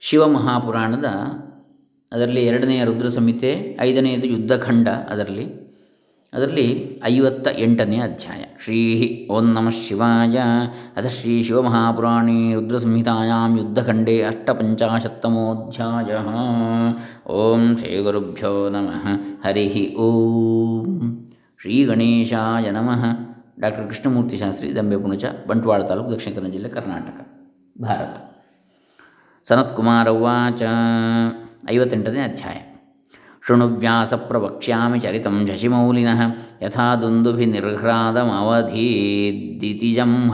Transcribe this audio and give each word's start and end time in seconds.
ಶಿವಮಹಾಪುರಾಣದ 0.00 1.04
ಅದರಲ್ಲಿ 2.12 2.40
ಎರಡನೆಯ 2.40 2.84
ರುದ್ರ 2.84 3.08
ಸಂಹಿತೆ 3.08 3.78
ಐದನೆಯದು 3.80 4.26
ಯುದ್ಧಖಂಡ 4.26 4.88
ಅದರಲ್ಲಿ. 4.88 5.70
ಅದರಲ್ಲಿ 6.34 7.00
ಐವತ್ತ 7.04 7.48
ಎಂಟನೇ 7.56 7.96
ಅಧ್ಯಾಯ. 7.96 8.44
ಶ್ರೀ 8.64 9.28
ಓಂ 9.30 9.52
ನಮಃ 9.52 9.70
ಶಿವಾಯ. 9.70 10.38
ಅಥ 10.96 11.06
ಶ್ರೀ 11.06 11.42
ಶಿವಮಹಾಪುರಾಣೇ 11.42 12.54
ರುದ್ರಸಂಹಿತಾಯಾಂ 12.54 13.58
ಯುದ್ಧಖಂಡೇ 13.58 14.22
ಅಷ್ಟಪಂಚಾಶತ್ತಮೋಧ್ಯಾಯ. 14.22 16.10
ಓಂ 17.30 17.76
ಶ್ರೀ 17.76 18.02
ಗುರುಭ್ಯೋ 18.02 18.68
ನಮಃ. 18.68 19.06
ಹರಿ 19.48 19.96
ಓಂ. 19.96 21.26
ಶ್ರೀ 21.60 21.84
ಗಣೇಶಾಯ 21.84 22.70
ನಮಃ. 22.70 23.04
ಡಾಕ್ಟರ್ 23.60 23.86
ಕೃಷ್ಣಮೂರ್ತಿ 23.86 24.36
ಶಾಸ್ತ್ರಿ 24.36 24.76
ದಂಬೆ 24.76 24.96
ಪುಣಚ 24.96 25.24
ಬಂಟ್ವಾಳ 25.48 25.82
ತಾಲೂಕು 25.82 26.12
ದಕ್ಷಿಣ 26.12 26.34
ಕನ್ನಡ 26.34 26.50
ಜಿಲ್ಲೆ 26.50 26.68
ಕರ್ನಾಟಕ, 26.68 27.28
ಭಾರತ. 27.82 28.29
ಸನತ್ಕುಮಾರ 29.46 30.08
ಉಚ 30.08 30.62
ಐವತ್ತೆಂಟನೇ 31.70 32.20
ಅಧ್ಯಾಯ. 32.20 32.56
ಶೃಣುವ್ಯಾಸ 33.46 34.14
ಪ್ರವಕ್ಷ್ಯಾಮಿ 34.14 35.00
ಚರಿತಂ 35.00 35.48
ಶಶಿಮೌಲಿನಃ 35.48 36.20
ಯಥಾ 36.62 36.96
ದುಂದುಭಿ 36.96 37.46
ನಿರ್ಹ್ರಾದಮವಧೀದಿತಿಜಂ 37.46 40.32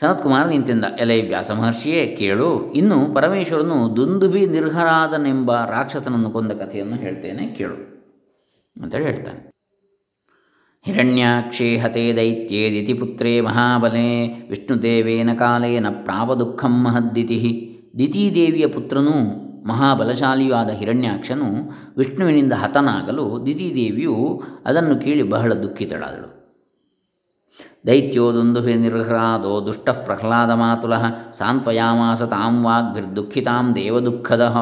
ಸನತ್ 0.00 0.22
ಕುಮಾರ್ 0.22 0.48
ನಿಂತಿಂದ, 0.48 0.84
ಎಲೆ 1.00 1.22
ವ್ಯಾಸ 1.22 1.50
ಮಹರ್ಷಿಯೇ 1.50 2.16
ಕೇಳು, 2.18 2.72
ಇನ್ನು 2.72 3.14
ಪರಮೇಶ್ವರನು 3.14 3.96
ದುಂದುಭಿ 3.96 4.46
ನಿರ್ಹರಾದನೆಂಬ 4.46 5.64
ರಾಕ್ಷಸನನ್ನು 5.64 6.30
ಕೊಂದ 6.30 6.52
ಕಥೆಯನ್ನು 6.52 6.96
ಹೇಳ್ತೇನೆ, 6.96 7.46
ಕೇಳು 7.46 8.04
ಅಂತೇಳಿ 8.82 9.04
ಹೇಳ್ತಾನೆ. 9.04 9.51
ಹಿರಣ್ಯಾಕ್ಷೇ 10.84 11.76
ಹತೆ 11.76 12.16
ದೈತ್ಯೇದಿತಿ 12.16 12.94
ಪುತ್ರೇ 12.94 13.40
ಮಹಾಬಲೆ. 13.40 14.26
ವಿಷ್ಣುದೇವೇನ 14.48 15.30
ಕಾಲೇನ 15.34 15.86
ಪ್ರಾಪದುಃಖಂ 16.04 16.84
ಮಹದ್ದಿತಿ. 16.84 17.68
ದಿತಿದೇವಿಯ 17.98 18.66
ಪುತ್ರನೂ 18.66 19.14
ಮಹಾಬಲಶಾಲಿಯಾದ 19.66 20.70
ಹಿರಣ್ಯಾಕ್ಷನು 20.70 21.44
ವಿಷ್ಣುವಿನಿಂದ 21.98 22.52
ಹತನಾಗಲು 22.52 23.46
ದಿತಿದೇವಿಯು 23.46 24.42
ಅದನ್ನು 24.66 24.96
ಕೇಳಿ 24.96 25.22
ಬಹಳ 25.22 25.52
ದುಃಖಿತಳಾದಳು. 25.52 26.58
ದೈತ್ಯೋದೊಂದು 27.86 28.60
ನಿರ್ಹ್ರಾದೋ 28.60 29.66
ದುಷ್ಟ 29.66 29.90
ಪ್ರಹ್ಲಾದ 29.90 30.50
ಮಾತುಲ, 30.50 30.96
ಸಾಂತ್ವಯಾಮಾಸ 31.38 32.22
ತಾಂ 32.22 32.64
ವಾಗ್ಭಿರ್ದುಃಖಿತಾಂ 32.64 33.74
ದೇವದುಃಖದ. 33.74 34.56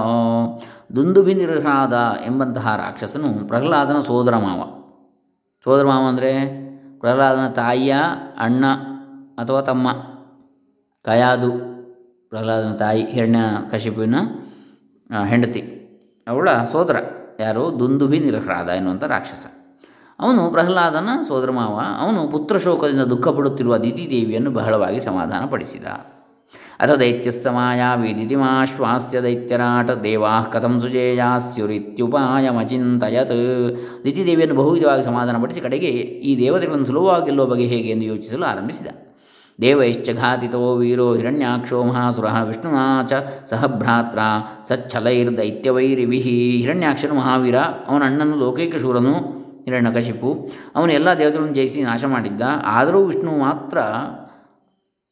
ದುಂದುಭಿ 0.97 1.35
ನಿರ್ಹ್ರಾದ 1.35 2.17
ಎಂಬಂತಹ 2.27 2.77
ರಾಕ್ಷಸನು 2.77 3.49
ಪ್ರಹ್ಲಾದನ 3.49 4.01
ಸೋದರ 4.01 4.37
ಮಾವ. 4.37 4.80
ಸೋದರ 5.65 5.85
ಮಾವ 5.85 6.05
ಅಂದರೆ 6.09 6.31
ಪ್ರಹ್ಲಾದನ 7.01 7.47
ತಾಯಿಯ 7.53 7.95
ಅಣ್ಣ 8.39 8.65
ಅಥವಾ 9.43 9.61
ತಮ್ಮ, 9.61 9.89
ಕಯಾದು 11.05 11.51
ಪ್ರಹ್ಲಾದನ 12.33 12.73
ತಾಯಿ 12.83 13.03
ಹಿರಣ್ಯ 13.13 13.41
ಕಶಿಪುವಿನ 13.71 14.17
ಹೆಂಡತಿ. 15.31 15.63
ಅವಳ 16.27 16.49
ಸೋದರ 16.73 16.97
ಯಾರು? 17.41 17.65
ದುಂದುಭಿ 17.81 18.19
ನಿರಹರಾದ 18.19 18.69
ಎನ್ನುವಂಥ 18.79 19.05
ರಾಕ್ಷಸ. 19.15 19.45
ಅವನು 20.19 20.43
ಪ್ರಹ್ಲಾದನ 20.51 21.11
ಸೋದರ 21.29 21.51
ಮಾವ, 21.51 21.77
ಅವನು 22.03 22.21
ಪುತ್ರಶೋಕದಿಂದ 22.33 23.05
ದುಃಖಪಡುತ್ತಿರುವ 23.13 23.77
ದಿತಿದೇವಿಯನ್ನು 23.85 24.51
ಬಹಳವಾಗಿ 24.51 25.01
ಸಮಾಧಾನಪಡಿಸಿದ. 25.01 25.87
ಅಥ 26.81 26.91
ದೈತ್ಯಸ್ತಮಾಯಾವಿ 26.91 28.19
ದಿತಿಮಾಶ್ವಾಸ್ಯ 28.19 29.21
ದೈತ್ಯರಾಟ 29.21 29.91
ದೇವಾ 29.91 30.47
ಕಥಂ 30.53 30.81
ಸುಜೇಯಾಸ್ಯುರಿತ್ಯುಪಾಯಮಚಿಂತಯತ್ 30.81 33.65
ದಿತಿದೇವಿಯನ್ನು 34.05 34.55
ಬಹುವಿಧವಾಗಿ 34.55 35.03
ಸಮಾಧಾನಪಡಿಸಿ 35.03 35.61
ಕಡೆಗೆ 35.61 35.91
ಈ 36.31 36.39
ದೇವತೆಗಳನ್ನು 36.39 36.87
ಸುಲಭವಾಗಿ 36.87 37.25
ಗೆಲ್ಲುವ 37.25 37.55
ಹೇಗೆ 37.55 37.91
ಎಂದು 37.91 38.05
ಯೋಚಿಸಲು 38.05 38.45
ಆರಂಭಿಸಿದ. 38.45 38.87
ದೇವೈಶ್ಚ 39.61 40.11
ಘಾತಿತೋ 40.11 40.77
ವೀರೋ 40.77 41.15
ಹಿರಣ್ಯಾಕ್ಷೋ 41.15 41.85
ಮಹಾಸುರ 41.85 42.25
ವಿಷ್ಣುನಾ 42.47 43.03
ಚ 43.03 43.13
ಸಹಭ್ರಾತ್ರ 43.51 44.19
ಸಚ್ಛಲೈರ್ದೈತ್ಯವೈರಿಭಿ 44.69 46.19
ಹಿರಣ್ಯಾಕ್ಷನು 46.19 47.15
ಮಹಾವೀರ 47.15 47.55
ಅವನ 47.89 48.03
ಅಣ್ಣನು 48.07 48.37
ಲೋಕೈಕ 48.37 48.77
ಶೂರನು 48.77 49.41
ಹಿರಣ್ಯಕಶಿಪು 49.65 50.51
ಅವನು 50.77 50.93
ಎಲ್ಲ 50.93 51.19
ದೇವತೆಗಳನ್ನು 51.19 51.55
ಜಯಿಸಿ 51.55 51.83
ನಾಶ 51.83 52.05
ಮಾಡಿದ್ದ. 52.05 52.43
ಆದರೂ 52.65 53.05
ವಿಷ್ಣು 53.05 53.39
ಮಾತ್ರ 53.39 53.79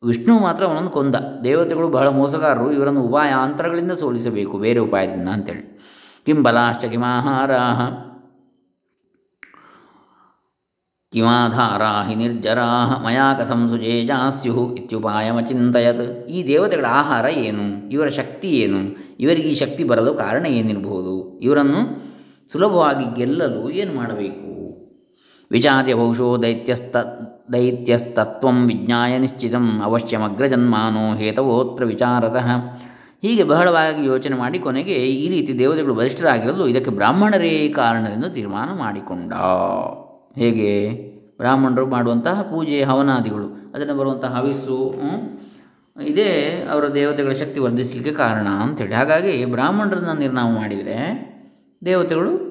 ವಿಷ್ಣು 0.03 0.38
ಮಾತ್ರ 0.38 0.64
ಅವನನ್ನು 0.64 0.91
ಕೊಂದ. 0.91 1.14
ದೇವತೆಗಳು 1.44 1.88
ಬಹಳ 1.88 2.09
ಮೋಸಗಾರರು, 2.09 2.72
ಇವರನ್ನು 2.72 3.03
ಉಪಾಯಾಂತರಗಳಿಂದ 3.03 3.92
ಸೋಲಿಸಬೇಕು, 3.92 4.59
ಬೇರೆ 4.59 4.81
ಉಪಾಯದಿಂದ 4.81 5.28
ಅಂತೇಳಿ. 5.28 5.78
ಕಿಂ 6.26 6.42
ಬಲಾಶ್ಚ 6.42 6.84
ಕಿಮಾಹಾರಾಹ. 6.84 7.81
ಕಿಮಾಧಾರಾ 11.12 12.03
ಹಿ 12.03 12.14
ನಿರ್ಜರಾಹ, 12.14 13.04
ಮಯಾ 13.04 13.34
ಕಥಂ 13.34 13.69
ಸುಜೇಜಾಸ್ಯು 13.69 14.75
ಇತ್ಯುಪಾಯಮಚಿಂತಯತ್ 14.75 16.28
ಈ 16.28 16.47
ದೇವತೆಗಳ 16.47 16.84
ಆಹಾರ 16.88 17.25
ಏನು? 17.25 17.88
ಇವರ 17.91 18.08
ಶಕ್ತಿ 18.08 18.48
ಏನು? 18.48 18.97
ಇವರಿಗೆ 19.20 19.48
ಈ 19.48 19.54
ಶಕ್ತಿ 19.54 19.84
ಬರಲು 19.84 20.14
ಕಾರಣ 20.14 20.47
ಏನಿರಬಹುದು? 20.47 21.38
ಇವರನ್ನು 21.38 22.08
ಸುಲಭವಾಗಿ 22.53 23.14
ಗೆಲ್ಲಲು 23.14 23.70
ಏನು 23.70 23.94
ಮಾಡಬೇಕು? 23.94 24.57
ವಿಚಾರ್ಯ 25.50 25.94
ಬಹುಶೋ 25.94 26.42
ದೈತ್ಯಸ್ತ 26.42 26.97
ದೈತ್ಯಸ್ತತ್ವ 27.53 28.48
ವಿಜ್ಞಾಯ 28.66 29.19
ನಿಶ್ಚಿತಂ 29.19 29.82
ಅವಶ್ಯಮಗ್ರಜನ್ಮಾನೋ 29.84 31.14
ಹೇತವೋತ್ರ 31.14 31.84
ವಿಚಾರತಃ. 31.84 32.48
ಹೀಗೆ 33.22 33.44
ಬಹಳವಾಗಿ 33.44 34.06
ಯೋಚನೆ 34.06 34.37
ಮಾಡಿ 34.37 34.58
ಕೊನೆಗೆ 34.58 34.92
ಈ 34.92 35.28
ರೀತಿ 35.28 35.58
ದೇವತೆಗಳು 35.58 35.94
ಬಲಿಷ್ಠರಾಗಿರಲು 35.94 36.69
ಇದಕ್ಕೆ 36.69 36.91
ಬ್ರಾಹ್ಮಣರೇ 36.91 37.69
ಕಾರಣರೆಂದು 37.69 38.31
ತೀರ್ಮಾನ 38.31 38.78
ಮಾಡಿಕೊಂಡ. 38.78 39.32
ಹೇಗೆ? 40.41 40.72
ಬ್ರಾಹ್ಮಣರು 41.38 41.87
ಮಾಡುವಂತಹ 41.87 42.42
ಪೂಜೆ 42.42 42.82
ಹವನಾದಿಗಳು, 42.82 43.72
ಅದನ್ನು 43.75 43.94
ಬರುವಂತಹ 43.94 44.41
ಹವಿಸ್ಸು 44.41 44.78
ಇದೇ 46.03 46.31
ಅವರ 46.72 46.88
ದೇವತೆಗಳ 46.94 47.32
ಶಕ್ತಿ 47.32 47.60
ವರ್ಧಿಸಲಿಕ್ಕೆ 47.60 48.12
ಕಾರಣ 48.12 48.48
ಅಂಥೇಳಿ 48.62 48.94
ಹಾಗಾಗಿ 48.94 49.44
ಬ್ರಾಹ್ಮಣರನ್ನು 49.44 50.14
ನಿರ್ನಾಮ 50.19 50.48
ಮಾಡಿದರೆ 50.56 50.98
ದೇವತೆಗಳು 51.84 52.47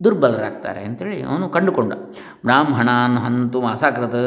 ದುರ್ಬಲರಾಗ್ತಾರೆ 0.00 0.82
ಅಂತೇಳಿ 0.84 1.22
ಅವನು 1.22 1.48
ಕಂಡುಕೊಂಡ. 1.48 1.92
ಬ್ರಾಹ್ಮಣಾನ್ 2.44 3.18
ಹಂತು 3.18 3.60
ಅಸಕೃತ್ 3.66 4.20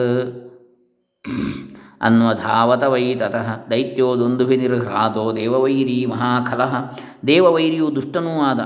ಅನ್ವಧಾವತ 2.02 2.84
ವೈ 2.84 3.16
ತತಃ 3.16 3.48
ದೈತ್ಯೋ 3.70 4.20
ದೊಂದುಭಿ 4.20 4.58
ನಿರ್ಹ್ರಾತೋ 4.58 5.36
ದೇವವೈರಿ 5.36 6.06
ಮಹಾಖಲಃ. 6.06 6.74
ದೇವವೈರಿಯು 7.28 7.96
ದುಷ್ಟನೂ 7.96 8.34
ಆದ. 8.42 8.60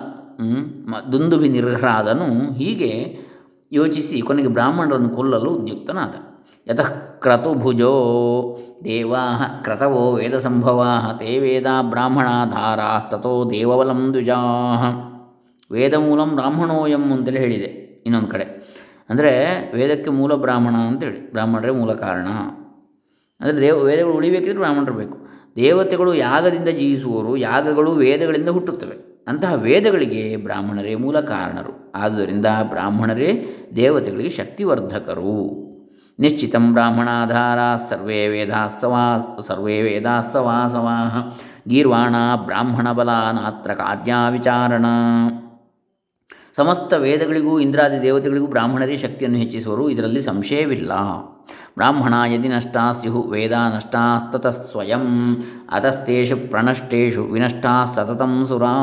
ದುಂದುಭಿ 1.12 1.50
ನಿರ್ಹ್ರಾದನು 1.50 2.28
ಹೀಗೆ 2.54 2.92
ಯೋಚಿಸಿ 3.72 4.22
ಕೊನೆಗೆ 4.22 4.48
ಬ್ರಾಹ್ಮಣರನ್ನು 4.48 5.10
ಕೊಲ್ಲಲು 5.10 5.50
ಉದ್ಯುಕ್ತನಾದ. 5.50 6.14
ಯತಃ 6.68 6.90
ಕ್ರತುಭುಜೋ 7.24 7.94
ದೇವಾ 8.84 9.24
ಕ್ರತವೋ 9.64 10.12
ವೇದ 10.12 10.36
ಸಂಭವಾ 10.38 10.92
ತೇ 11.20 11.40
ವೇದ 11.40 11.66
ಬ್ರಾಹ್ಮಣಾಧಾರಾಸ್ತೋ 11.82 13.34
ದೇವಬಲಂ 13.52 14.02
ದ್ವಿಜಾ 14.14 14.38
ವೇದಮೂಲಂ 15.72 16.36
ಬ್ರಾಹ್ಮಣೋಯಂ 16.36 17.14
ಅಂತೇಳಿ 17.14 17.40
ಹೇಳಿದೆ 17.40 18.02
ಇನ್ನೊಂದು 18.06 18.28
ಕಡೆ. 18.28 18.62
ಅಂದರೆ 19.10 19.32
ವೇದಕ್ಕೆ 19.76 20.10
ಮೂಲ 20.10 20.34
ಬ್ರಾಹ್ಮಣ 20.34 20.76
ಅಂತೇಳಿ. 20.76 21.32
ಬ್ರಾಹ್ಮಣರೇ 21.32 21.72
ಮೂಲ 21.72 21.94
ಕಾರಣ. 21.94 22.28
ಅಂದರೆ 23.42 23.62
ದೇವ, 23.62 23.84
ವೇದಗಳು 23.84 24.14
ಉಳಿಬೇಕಿದ್ರೆ 24.14 24.58
ಬ್ರಾಹ್ಮಣರು 24.58 24.94
ಬೇಕು. 24.94 25.28
ದೇವತೆಗಳು 25.56 26.14
ಯಾಗದಿಂದ 26.14 26.70
ಜೀವಿಸುವವರು, 26.70 27.38
ಯಾಗಗಳು 27.38 27.92
ವೇದಗಳಿಂದ 27.92 28.50
ಹುಟ್ಟುತ್ತವೆ. 28.50 29.26
ಅಂತಹ 29.28 29.54
ವೇದಗಳಿಗೆ 29.54 30.36
ಬ್ರಾಹ್ಮಣರೇ 30.38 30.96
ಮೂಲ 30.96 31.20
ಕಾರಣರು. 31.20 31.92
ಆದ್ದರಿಂದ 31.96 32.46
ಬ್ರಾಹ್ಮಣರೇ 32.64 33.56
ದೇವತೆಗಳಿಗೆ 33.76 34.30
ಶಕ್ತಿವರ್ಧಕರು. 34.30 35.72
ನಿಶ್ಚಿತಂ 36.20 36.74
ಬ್ರಾಹ್ಮಣಾಧಾರ 36.74 37.76
ಸರ್ವೇ 37.76 38.28
ವೇದಾಸ್ತವಾ 38.28 39.38
ಸರ್ವೇ 39.48 39.82
ವೇದಾಸ್ತವಾಸವಾ 39.82 41.38
ಗೀರ್ವಾಣ 41.68 42.16
ಬ್ರಾಹ್ಮಣ 42.46 42.92
ಬಲ 42.92 43.10
ನಾತ್ರ 43.10 43.74
ಕಾರ್ಯಾವಿಚಾರಣ 43.74 44.86
ಸಮಸ್ತ 46.56 46.94
ವೇದಗಳಿಗೂ, 46.94 47.60
ಇಂದ್ರಾದಿ 47.60 48.02
ದೇವತೆಗಳಿಗೂ 48.02 48.48
ಬ್ರಾಹ್ಮಣರೇ 48.48 48.98
ಶಕ್ತಿಯನ್ನು 48.98 49.40
ಹೆಚ್ಚಿಸುವರು. 49.40 49.90
ಇದರಲ್ಲಿ 49.90 50.22
ಸಂಶಯವಿಲ್ಲ. 50.22 50.92
ಬ್ರಾಹ್ಮಣ 51.76 52.14
ಯದಿ 52.28 52.48
ನಷ್ಟಾ 52.48 52.92
ಸ್ಯು 52.92 53.22
ವೇದ 53.22 53.52
ನಷ್ಟಾಸ್ತತ 53.52 54.48
ಸ್ವಯಂ 54.48 55.38
ಅತಸ್ತೇಷು 55.72 56.50
ಪ್ರಣಷ್ಟೇಷು 56.50 57.24
ವಿನಷ್ಟಾ 57.24 57.86
ಸತತಂ 57.86 58.46
ಸುರಾ 58.46 58.74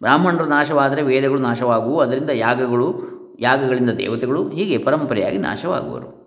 ಬ್ರಾಹ್ಮಣರು 0.00 0.46
ನಾಶವಾದರೆ 0.46 1.02
ವೇದಗಳು 1.02 1.40
ನಾಶವಾಗುವು. 1.40 2.00
ಅದರಿಂದ 2.00 2.30
ಯಾಗಗಳು, 2.30 2.94
ಯಾಗಗಳಿಂದ 3.40 3.90
ದೇವತೆಗಳು 3.90 4.48
ಹೀಗೆ 4.48 4.78
ಪರಂಪರೆಯಾಗಿ 4.78 5.38
ನಾಶವಾಗುವರು. 5.38 6.24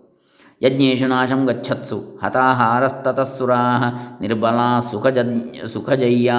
ಯಜ್ಞೇಶು 0.62 1.06
ನಾಶಂ 1.06 1.46
ಗಚ್ಚತ್ಸು 1.46 2.20
ಹತಾಹಾರಸ್ತತಃಸುರಾ 2.24 3.56
ನಿರ್ಬಲಾ 4.20 4.80
ಸುಖಜ 4.80 5.18
ಸುಖಜಯ್ಯಾ 5.66 6.34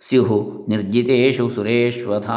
ಸ್ಯುಹು 0.00 0.66
ನಿರ್ಜಿತೇಶು 0.68 1.50
ಸುರೇಶ್ವಥ. 1.50 2.30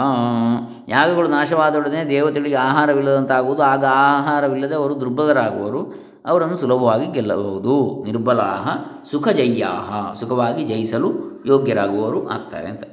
ಯಾಗಗಳು 0.87 1.29
ನಾಶವಾದೊಡನೆ 1.29 2.09
ದೇವತೆಗಳಿಗೆ 2.09 2.55
ಆಹಾರವಿಲ್ಲದಂತಾಗುವುದು, 2.55 3.63
ಆಗ 3.63 3.85
ಆಹಾರವಿಲ್ಲದೆ 3.85 4.75
ಅವರು 4.75 4.99
ದುರ್ಬಲರಾಗುವರು. 4.99 6.11
ಅವರನ್ನು 6.25 6.57
ಸುಲಭವಾಗಿ 6.57 7.11
ಗೆಲ್ಲಬಹುದು. 7.11 8.03
ನಿರ್ಬಲಾಹ 8.05 8.69
ಸುಖಜಯ್ಯಾಹ, 9.11 10.13
ಸುಖವಾಗಿ 10.13 10.63
ಜಯಿಸಲು 10.63 11.41
ಯೋಗ್ಯರಾಗುವವರು 11.45 12.29
ಆಗ್ತಾರೆ 12.29 12.67
ಅಂತ. 12.67 12.83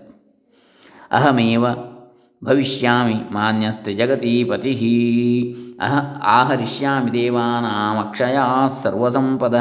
ಅಹಮೇವ 1.10 1.66
ಭವಿಷ್ಯಾಮಿ 2.44 3.14
ಪತಿ 4.44 5.76
ಅಹ 5.80 5.98
ಆಹರಿಷ್ಯಾಮಿ 6.24 7.12
ದೇವಾನಾಮಕ್ಷಯ 7.12 8.36
ಸರ್ವಸಂಪದ. 8.82 9.54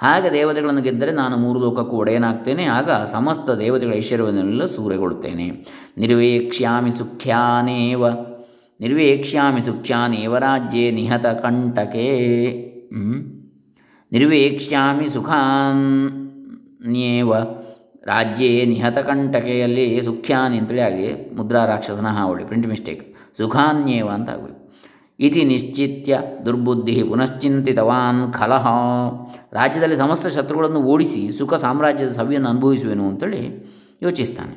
ಹಾಗೆ 0.00 0.32
ದೇವತೆಗಳನ್ನು 0.32 0.82
ಗೆದ್ದರೆ 0.82 1.12
ನಾನು 1.12 1.36
ಮೂರು 1.36 1.60
ಲೋಕಕ್ಕೂ 1.60 1.96
ಒಡೆಯನಾಗ್ತೇನೆ, 1.96 2.68
ಆಗ 2.78 2.90
ಸಮಸ್ತ 3.14 3.50
ದೇವತೆಗಳ 3.64 3.94
ಐಶ್ವರ್ಯವನ್ನೆಲ್ಲ 3.94 4.64
ಸೂರೆಗೊಳ್ಳುತ್ತೇನೆ. 4.76 5.66
ನಿರ್ವೇಕ್ಷ್ಯಾಮಿ 5.98 6.90
ಸುಖ್ಯಾನೇವ 6.90 8.04
ನಿರ್ವೇಕ್ಷ್ಯಾಮಿ 8.80 9.62
ಸುಖ್ಯಾನೇವ 9.62 10.38
ರಾಜ್ಯೇ 10.38 10.90
ನಿಹತ 10.90 11.26
ಕಂಟಕೆ. 11.42 12.06
ನಿರ್ವೇಕ್ಷ್ಯಾಮಿ 14.12 15.08
ಸುಖಾನ್ಯೇವ 15.08 17.32
ರಾಜ್ಯೇ 18.06 18.66
ನಿಹತ 18.66 18.98
ಕಂಟಕೆಯಲ್ಲಿ 19.08 20.04
ಸುಖ್ಯಾನಿ 20.04 20.58
ಅಂತೇಳಿ 20.58 20.80
ಆಗಿ 20.80 21.36
ಮುದ್ರಾ 21.36 21.66
ರಾಕ್ಷಸನ 21.66 22.18
ಹಾವಳಿ 22.18 22.44
ಪ್ರಿಂಟ್ 22.44 22.68
ಮಿಸ್ಟೇಕ್ 22.68 23.14
ಸುಖಾನ್ಯೇವ 23.38 24.08
ಅಂತ 24.16 24.30
ಆಗಬೇಕು 24.30 24.70
ಇತಿ 25.18 25.44
ನಿಶ್ಚಿತ್ಯ 25.44 26.20
ದುರ್ಬುದ್ಧಿ 26.46 27.02
ಪುನಶ್ಚಿಂತಿತವಾನ್ 27.02 28.32
ಖಲಹ 28.32 28.66
ರಾಜ್ಯದಲ್ಲಿ 29.52 29.96
ಸಮಸ್ತ 29.96 30.26
ಶತ್ರುಗಳನ್ನು 30.26 30.80
ಓಡಿಸಿ 30.82 31.32
ಸುಖ 31.38 31.54
ಸಾಮ್ರಾಜ್ಯದ 31.54 32.08
ಸವಿಯನ್ನು 32.08 32.48
ಅನುಭವಿಸುವೆನು 32.48 33.08
ಅಂತೇಳಿ 33.08 33.42
ಯೋಚಿಸ್ತಾನೆ. 34.02 34.56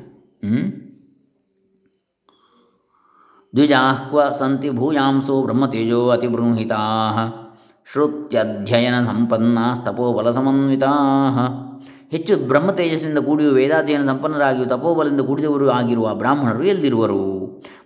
ದ್ವಿಜಾಹ್ವ 3.56 4.20
ಸಂತಿ 4.30 4.70
ಭೂಯಾಂಸೋ 4.70 5.42
ಬ್ರಹ್ಮತೇಜೋ 5.42 6.08
ಅತಿಬೃಂಹಿತಾ 6.08 6.80
ಶ್ರುತ್ಯಧ್ಯಯನ 7.92 8.96
ಸಂಪನ್ನ 9.04 9.58
ಸಮನ್ವಿತಾ 10.30 10.92
ಹೆಚ್ಚು 12.10 12.36
ಬ್ರಹ್ಮತೇಜಸ್ಸಿನಿಂದ 12.36 13.18
ಕೂಡಿಯು 13.18 13.50
ವೇದಾಧ್ಯಯನ 13.50 14.06
ಸಂಪನ್ನರಾಗಿಯೂ 14.06 14.66
ತಪೋಬಲದಿಂದ 14.66 15.20
ಕೂಡಿದವರು 15.20 15.70
ಆಗಿರುವ 15.70 16.14
ಬ್ರಾಹ್ಮಣರು 16.14 16.64
ಎಲ್ಲಿರುವರು? 16.64 17.22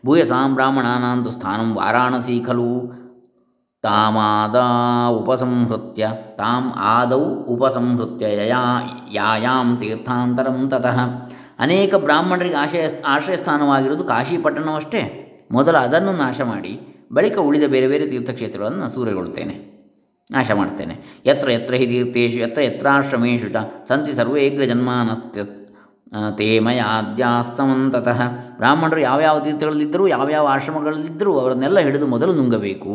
ಭೂಯಸಾಂ 0.06 0.54
ಬ್ರಾಹ್ಮಣಾನಂತು 0.54 1.30
ಸ್ಥಾನಂ 1.30 1.74
ವಾರಾಣಸಿ 1.74 2.40
ಖಲು. 2.40 2.70
ತಾಮಾದ 3.82 4.56
ಉಪಸಂಹೃತ್ಯ 5.16 6.10
ತಾಂ 6.36 6.72
ಆದೌ 6.72 7.20
ಉಪಸಂಹೃತ್ಯ 7.24 8.36
ಯಯಾ 8.36 8.62
ಯಾಯಾಂ 9.12 9.76
ತೀರ್ಥಾಂತರಂ 9.76 10.68
ತತಃ 10.68 10.98
ಅನೇಕ 11.58 11.94
ಬ್ರಾಹ್ಮಣರಿಗೆ 11.94 12.54
ಆಶಯ 12.54 12.88
ಆಶ್ರಯಸ್ಥಾನವಾಗಿರುವುದು 13.06 14.04
ಕಾಶಿಪಟ್ಟಣವಷ್ಟೇ. 14.04 15.24
ಮೊದಲು 15.52 15.78
ಅದನ್ನು 15.78 16.12
ನಾಶ 16.12 16.40
ಮಾಡಿ, 16.40 16.80
ಬಳಿಕ 17.12 17.38
ಉಳಿದ 17.38 17.62
ಬೇರೆ 17.70 17.86
ಬೇರೆ 17.86 18.06
ತೀರ್ಥಕ್ಷೇತ್ರಗಳನ್ನು 18.06 18.94
ಸೂರೆಗೊಳ್ಳುತ್ತೇನೆ. 18.94 19.78
ನಾಶ 20.30 20.50
ಮಾಡ್ತೇನೆ. 20.50 21.22
ಯತ್ರ 21.26 21.50
ಯತ್ರ 21.50 21.74
ಹಿ 21.74 21.86
ತೀರ್ಥೇಶು, 21.86 22.38
ಯತ್ರ 22.38 22.62
ಯತ್ರಾಶ್ರಮೇಶು 22.62 23.48
ಚ, 23.48 23.56
ಸಂತಿ 23.88 24.12
ಸರ್ವೇಗ್ರ 24.12 24.64
ಜನ್ಮಾನಸ್ತ್ಯ 24.64 25.42
ತೇಮಯ 26.36 26.80
ಆದ್ಯಾಸ್ತಮಂತತಃ 26.80 28.20
ಬ್ರಾಹ್ಮಣರು 28.56 29.00
ಯಾವ್ಯಾವ 29.00 29.40
ತೀರ್ಥಗಳಲ್ಲಿದ್ದರೂ, 29.40 30.06
ಯಾವ್ಯಾವ 30.06 30.46
ಆಶ್ರಮಗಳಲ್ಲಿದ್ದರೂ 30.46 31.38
ಅವರನ್ನೆಲ್ಲ 31.38 31.78
ಹಿಡಿದು 31.78 32.06
ಮೊದಲು 32.06 32.34
ನುಂಗಬೇಕು. 32.34 32.94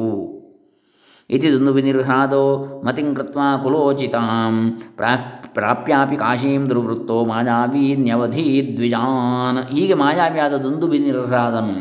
ಇತಿ 1.30 1.52
ದುಂದುಬಿನಿರ್ಹ್ರಾದೋ 1.52 2.44
ಮತಿಂ 2.86 3.16
ಕೃತ್ವಾ 3.16 3.58
ಕುಲೋಚಿತಾಂ 3.58 4.72
ಪ್ರಾ 4.96 5.16
ಪ್ರಾಪ್ಯಾಪಿ 5.54 6.16
ಕಾಶೀಂ 6.16 6.70
ದುರ್ವೃತ್ತೋ 6.70 7.26
ಮಾಯಾವೀನ್ಯವಧಿ 7.26 8.74
ದ್ವಿಜಾನ್ 8.76 9.74
ಹೀಗೆ 9.74 9.94
ಮಾಯಾವಿಯಾದ 9.94 10.54
ದುಂದುಬಿನಿರ್ಹ್ರಾದನು 10.54 11.78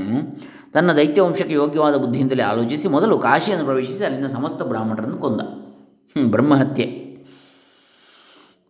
ತನ್ನ 0.73 0.93
ದೈತ್ಯವಂಶಕ್ಕೆ 0.93 1.55
ಯೋಗ್ಯವಾದ 1.55 1.95
ಬುದ್ಧಿಯಿಂದಲೇ 1.95 2.43
ಆಲೋಚಿಸಿ 2.43 2.89
ಮೊದಲು 2.89 3.19
ಕಾಶಿಯನ್ನು 3.19 3.65
ಪ್ರವೇಶಿಸಿ 3.65 4.05
ಅಲ್ಲಿನ 4.05 4.27
ಸಮಸ್ತ 4.27 4.63
ಬ್ರಾಹ್ಮಣರನ್ನು 4.63 5.17
ಕೊಂದ. 5.17 5.41
ಬ್ರಹ್ಮಹತ್ಯೆ. 6.31 6.87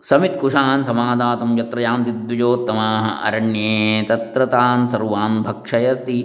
ಸಮಿತ್ 0.02 0.40
ಕುಶಾನ್ 0.40 0.84
ಸಮಾದಾತಂ 0.84 1.58
ಯತ್ರ 1.58 1.80
ಯಾಂತಿ 1.80 2.10
ದ್ವಿಜೋತ್ತಮ 2.10 2.78
ಅರಣ್ಯೇ 3.24 4.02
ತತ್ರ 4.02 4.46
ತಾನ್ 4.46 4.88
ಸರ್ವಾನ್ 4.90 5.42
ಭಕ್ಷಯತಿ 5.42 6.20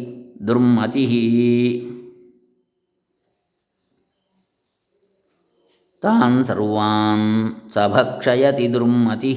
ದುರ್ಮತಿ. 0.48 1.06
ತಾನ್ 6.04 6.36
ಸರ್ವಾನ್ 6.46 7.30
ಸಭಕ್ಷಯತಿ 7.76 8.66
ದುರ್ಮತಿ. 8.74 9.32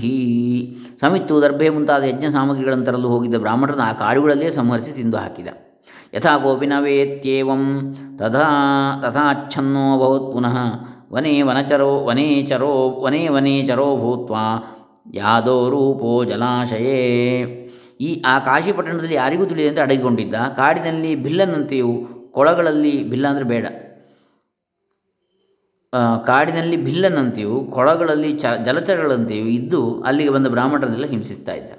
ಸಮಿತ್ತು 1.01 1.35
ದರ್ಭೆ 1.43 1.69
ಮುಂತಾದ 1.69 2.03
ಯಜ್ಞ 2.03 2.27
ಸಾಮಗ್ರಿಗಳನ್ನು 2.27 2.87
ತರಲು 2.89 3.09
ಹೋಗಿದ್ದ 3.09 3.35
ಬ್ರಾಹ್ಮಣರನ್ನು 3.35 3.85
ಆ 3.85 3.93
ಕಾಡುಗಳಲ್ಲೇ 3.93 4.51
ಸಂಹರಿಸಿ 4.51 4.93
ತಿಂದು 4.93 5.17
ಹಾಕಿದ. 5.17 5.49
ಯಥಾ 6.15 6.33
ಕೋಪಿ 6.39 6.67
ನ 6.67 6.73
ವೇತ್ಯೇವಂ 6.81 7.65
ತಥಾ 8.19 8.47
ತಥಾಚ್ಛನ್ನೋ 9.03 9.85
ಅಭವತ್ 9.95 10.29
ಪುನಃ 10.35 10.57
ವನೇ 11.13 11.35
ವನಚರೋ 11.43 11.91
ವನೇ 12.09 12.29
ಚರೋ 12.43 12.73
ವನೇ 13.05 13.29
ವನೇ 13.29 13.55
ಚರೋ 13.67 13.89
ಭೂತ್ವಾ 13.97 14.45
ಯಾದೋ 15.15 15.57
ರೂಪೋ 15.69 16.25
ಜಲಾಶಯೇ. 16.25 17.01
ಈ 18.01 18.23
ಆ 18.27 18.39
ಕಾಶಿಪಟ್ಟಣದಲ್ಲಿ 18.39 19.15
ಯಾರಿಗೂ 19.15 19.45
ತಿಳಿಯದಂತೆ 19.45 19.81
ಅಡಗಿಕೊಂಡಿದ್ದ 19.81 20.35
ಕಾಡಿನಲ್ಲಿ 20.57 21.15
ಬಿಲ್ಲನಂತೆಯೂ 21.15 21.93
ಕೊಳಗಳಲ್ಲಿ 22.31 22.95
ಬಿಲ್ಲ 23.13 23.27
ಅಂದರೆ 23.29 23.45
ಬೇಡ. 23.45 23.67
ಕಾಡಿನಲ್ಲಿ 26.27 26.77
ಬಿಲ್ಲನಂತೆಯೂ 26.77 27.61
ಕೊಳಗಳಲ್ಲಿ 27.65 28.33
ಚ, 28.33 28.47
ಜಲಚರಗಳಂತೆಯೂ 28.65 29.45
ಇದ್ದು 29.45 30.01
ಅಲ್ಲಿಗೆ 30.01 30.31
ಬಂದ 30.31 30.47
ಬ್ರಾಹ್ಮಣರನ್ನೆಲ್ಲ 30.47 31.07
ಹಿಂಸಿಸ್ತಾ 31.07 31.53
ಇದ್ದ. 31.53 31.71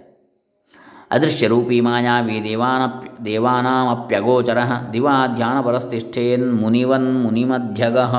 ಅದೃಶ್ಯರೂಪಿ 1.12 1.82
ಮಾಯಾವಿ 1.82 2.44
ದೇವಾನಪ್ಯ 2.44 3.26
ದೇವಾನಾಮಪ್ಯಗೋಚರ 3.26 4.58
ದಿವಾ 4.94 5.28
ಧ್ಯಾನಪರಸ್ತಿಷ್ಠೇನ್ 5.28 6.56
ಮುನಿವನ್ 6.56 7.24
ಮುನಿಮಧ್ಯಗಃ. 7.24 8.14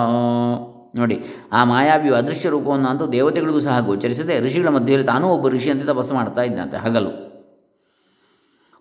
ನೋಡಿ, 0.96 1.24
ಆ 1.52 1.64
ಮಾಯಾವಿಯು 1.64 2.14
ಅದೃಶ್ಯ 2.14 2.48
ರೂಪವನ್ನು 2.48 2.88
ಅಂತೂ 2.88 3.06
ದೇವತೆಗಳಿಗೂ 3.06 3.60
ಸಹ 3.60 3.80
ಗೋಚರಿಸದೆ 3.80 4.40
ಋಷಿಗಳ 4.40 4.68
ಮಧ್ಯದಲ್ಲಿ 4.68 5.06
ತಾನೂ 5.06 5.28
ಒಬ್ಬ 5.28 5.48
ಋಷಿಯಂತೆ 5.48 5.86
ತಪಸ್ಸು 5.86 6.14
ಮಾಡ್ತಾ 6.14 6.42
ಇದ್ದಂತೆ 6.42 6.76
ಹಗಲು. 6.76 7.31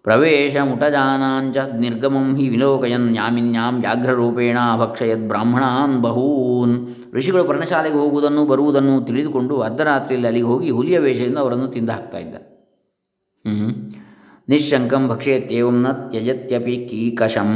ಪ್ರವೇಶ 0.04 0.56
ಮುಟಜಾನಾಂಚ 0.64 1.58
ನಿರ್ಗಮಂ 1.58 2.36
ಹಿ 2.36 2.50
ವಿಲೋಕಯನ್ 2.50 3.16
ಯಾಮಿನ್ಯಾಂ 3.16 3.80
ವ್ಯಾಘ್ರರೂಪೇಣ 3.82 4.58
ಅಭಕ್ಷಯದ್ 4.74 5.28
ಬ್ರಾಹ್ಮಣಾನ್ 5.28 6.02
ಬಹೂನ್. 6.02 6.96
ಋಷಿಗಳು 7.14 7.44
ಪರ್ಣಶಾಲೆಗೆ 7.44 7.96
ಹೋಗುವುದನ್ನು, 7.96 8.46
ಬರುವುದನ್ನು 8.46 9.02
ತಿಳಿದುಕೊಂಡು 9.02 9.62
ಅರ್ಧರಾತ್ರಿಯಲ್ಲಿ 9.62 10.28
ಅಲ್ಲಿಗೆ 10.28 10.46
ಹೋಗಿ 10.46 10.70
ಹುಲಿಯ 10.70 11.00
ವೇಷದಿಂದ 11.00 11.38
ಅವರನ್ನು 11.38 11.68
ತಿಂದು 11.68 11.92
ಹಾಕ್ತಾ 11.92 12.18
ಹ್ಞೂ 12.18 13.91
ನಿಶಂಕಂ 14.52 15.08
ಭಕ್ಷ್ಯತ್ಯೇವಂ 15.10 15.82
ನ 15.82 15.90
ತ್ಯಜತ್ಯಪಿ 15.92 16.76
ಕೀಕಶಂ. 16.90 17.52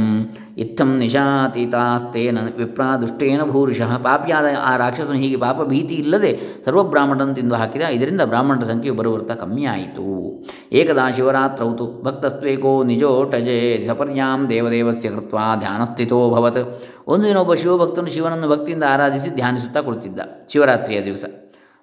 ಇತ್ತಂ 0.58 0.98
ನಿಶಾತೀತಾಸ್ತೇನ 0.98 2.38
ವಿಪ್ರಾದುಷ್ಟೇನ 2.56 3.42
ಭೂರಿಶಃ 3.42 3.96
ಪಾಪಿಯಾದ 3.96 4.46
ಆ 4.60 4.76
ರಾಕ್ಷಸನು 4.76 5.18
ಹೀಗೆ 5.22 5.36
ಪಾಪ 5.36 5.62
ಭೀತಿ 5.62 5.94
ಇಲ್ಲದೆ 5.94 6.40
ಸರ್ವಬ್ರಾಹ್ಮಣನ 6.64 7.32
ತಿಂದು 7.32 7.54
ಹಾಕಿದ. 7.54 7.82
ಇದರಿಂದ 7.82 8.20
ಬ್ರಾಹ್ಮಣರ 8.20 8.64
ಸಂಖ್ಯೆಯು 8.64 8.94
ಬರುವರ್ತ 8.94 9.30
ಕಮ್ಮಿಯಾಯಿತು. 9.30 10.06
ಏಕದಾ 10.72 11.10
ಶಿವರಾತ್ರೌತು 11.10 12.02
ಭಕ್ತಸ್ತ್ವೇಕೋ 12.02 12.84
ನಿಜೋಟಜೇ 12.84 13.84
ಸಪರ್ಯಾಂ 13.86 14.48
ದೇವದೇವಸ್ಯ 14.50 15.08
ಕೃತ್ವ 15.08 15.38
ಧ್ಯಾನಸ್ಥಿತೋಭವತ್ 15.58 16.62
ಒಂದು 17.08 17.28
ದಿನ 17.28 17.36
ಒಬ್ಬ 17.36 17.54
ಶಿವಭಕ್ತನು 17.54 18.06
ಶಿವನನ್ನು 18.06 18.48
ಭಕ್ತಿಯಿಂದ 18.48 18.84
ಆರಾಧಿಸಿ 18.88 19.30
ಧ್ಯಾನಿಸುತ್ತಾ 19.34 19.80
ಕುಳಿತಿದ್ದ. 19.80 20.20
ಶಿವರಾತ್ರಿಯ 20.52 21.04
ದಿವಸ. 21.04 21.24